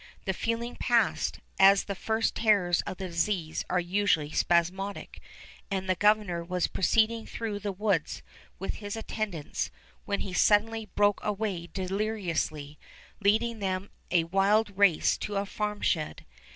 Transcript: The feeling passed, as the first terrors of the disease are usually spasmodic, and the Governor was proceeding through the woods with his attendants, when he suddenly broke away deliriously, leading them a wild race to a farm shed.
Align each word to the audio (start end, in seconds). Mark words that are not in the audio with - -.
The 0.25 0.33
feeling 0.33 0.77
passed, 0.77 1.41
as 1.59 1.83
the 1.83 1.93
first 1.93 2.33
terrors 2.33 2.81
of 2.87 2.97
the 2.97 3.05
disease 3.05 3.63
are 3.69 3.79
usually 3.79 4.31
spasmodic, 4.31 5.21
and 5.69 5.87
the 5.87 5.93
Governor 5.93 6.43
was 6.43 6.65
proceeding 6.65 7.27
through 7.27 7.59
the 7.59 7.71
woods 7.71 8.23
with 8.57 8.77
his 8.77 8.95
attendants, 8.95 9.69
when 10.05 10.21
he 10.21 10.33
suddenly 10.33 10.87
broke 10.95 11.19
away 11.23 11.67
deliriously, 11.67 12.79
leading 13.19 13.59
them 13.59 13.91
a 14.09 14.23
wild 14.23 14.75
race 14.75 15.19
to 15.19 15.35
a 15.35 15.45
farm 15.45 15.81
shed. 15.81 16.25